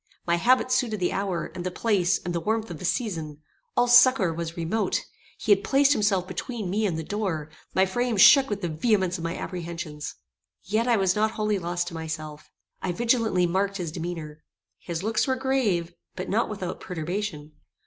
[0.25, 3.43] My habit suited the hour, and the place, and the warmth of the season.
[3.77, 5.03] All succour was remote.
[5.37, 7.51] He had placed himself between me and the door.
[7.75, 10.15] My frame shook with the vehemence of my apprehensions.
[10.63, 12.49] Yet I was not wholly lost to myself:
[12.81, 14.41] I vigilantly marked his demeanour.
[14.79, 17.51] His looks were grave, but not without perturbation.